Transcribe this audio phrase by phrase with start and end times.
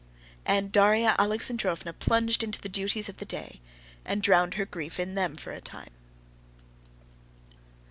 [0.47, 3.61] And Darya Alexandrovna plunged into the duties of the day,
[4.03, 5.91] and drowned her grief in them for a time.